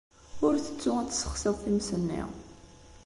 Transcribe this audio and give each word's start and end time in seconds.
Ur 0.45 0.53
ttettu 0.57 0.91
ad 0.97 1.07
tessexsiḍ 1.09 1.55
times-nni. 1.61 2.21